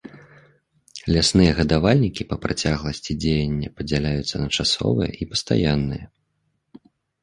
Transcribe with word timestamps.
Лясныя 1.15 1.51
гадавальнікі 1.59 2.27
па 2.33 2.39
працягласці 2.47 3.11
дзеяння 3.21 3.67
падзяляюцца 3.77 4.35
на 4.45 4.53
часовыя 4.59 5.09
і 5.21 5.33
пастаянныя. 5.35 6.05